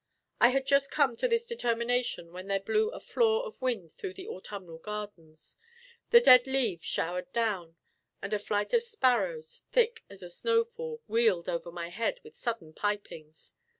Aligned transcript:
I 0.39 0.49
had 0.49 0.65
just 0.65 0.89
come 0.89 1.15
to 1.17 1.27
this 1.27 1.45
determination, 1.45 2.31
when 2.33 2.47
there 2.47 2.59
blew 2.59 2.89
a 2.89 2.99
flaw 2.99 3.41
of 3.41 3.61
wind 3.61 3.91
through 3.91 4.15
the 4.15 4.27
autumnal 4.27 4.79
gardens; 4.79 5.57
the 6.09 6.19
dead 6.19 6.47
leaves 6.47 6.83
showered 6.85 7.31
down, 7.33 7.75
and 8.19 8.33
a 8.33 8.39
flight 8.39 8.73
of 8.73 8.81
sparrows, 8.81 9.61
thick 9.71 10.03
as 10.09 10.23
a 10.23 10.29
snowfall, 10.31 11.03
wheeled 11.07 11.47
above 11.47 11.71
my 11.75 11.89
head 11.89 12.19
with 12.23 12.35
sudden 12.35 12.73
pipings. 12.73 13.53